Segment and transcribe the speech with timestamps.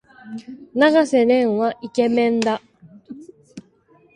[0.73, 2.59] 永瀬廉はイケメンだ。